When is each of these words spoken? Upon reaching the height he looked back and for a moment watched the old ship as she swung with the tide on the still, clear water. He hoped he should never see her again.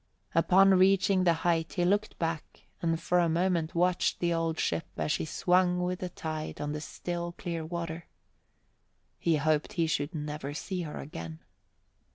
Upon 0.33 0.73
reaching 0.73 1.25
the 1.25 1.33
height 1.45 1.73
he 1.73 1.85
looked 1.85 2.17
back 2.17 2.63
and 2.81 2.99
for 2.99 3.19
a 3.19 3.29
moment 3.29 3.75
watched 3.75 4.17
the 4.19 4.33
old 4.33 4.59
ship 4.59 4.87
as 4.97 5.11
she 5.11 5.25
swung 5.25 5.79
with 5.83 5.99
the 5.99 6.09
tide 6.09 6.59
on 6.59 6.71
the 6.71 6.81
still, 6.81 7.33
clear 7.33 7.63
water. 7.63 8.07
He 9.19 9.35
hoped 9.35 9.73
he 9.73 9.85
should 9.85 10.15
never 10.15 10.55
see 10.55 10.81
her 10.81 10.97
again. 10.99 11.41